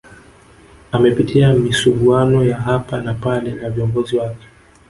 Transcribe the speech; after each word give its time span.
Amepitia 0.91 1.53
misuguano 1.53 2.45
ya 2.45 2.57
hapa 2.57 3.01
na 3.01 3.13
pale 3.13 3.51
na 3.51 3.69
viongozi 3.69 4.15
wake 4.17 4.47